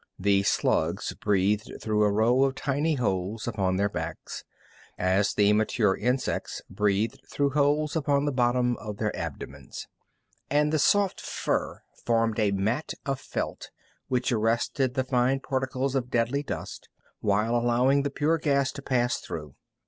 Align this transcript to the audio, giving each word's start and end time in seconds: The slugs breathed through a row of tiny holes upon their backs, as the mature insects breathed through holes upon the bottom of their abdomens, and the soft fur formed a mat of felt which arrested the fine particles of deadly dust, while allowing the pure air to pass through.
The 0.17 0.41
slugs 0.41 1.13
breathed 1.13 1.71
through 1.79 2.01
a 2.01 2.11
row 2.11 2.43
of 2.43 2.55
tiny 2.55 2.95
holes 2.95 3.47
upon 3.47 3.75
their 3.75 3.87
backs, 3.87 4.43
as 4.97 5.35
the 5.35 5.53
mature 5.53 5.95
insects 5.95 6.59
breathed 6.71 7.19
through 7.29 7.51
holes 7.51 7.95
upon 7.95 8.25
the 8.25 8.31
bottom 8.31 8.77
of 8.77 8.97
their 8.97 9.15
abdomens, 9.15 9.87
and 10.49 10.73
the 10.73 10.79
soft 10.79 11.21
fur 11.21 11.83
formed 12.03 12.39
a 12.39 12.49
mat 12.49 12.93
of 13.05 13.19
felt 13.19 13.69
which 14.07 14.31
arrested 14.31 14.95
the 14.95 15.03
fine 15.03 15.39
particles 15.39 15.93
of 15.93 16.09
deadly 16.09 16.41
dust, 16.41 16.89
while 17.19 17.55
allowing 17.55 18.01
the 18.01 18.09
pure 18.09 18.41
air 18.43 18.65
to 18.65 18.81
pass 18.81 19.17
through. 19.19 19.53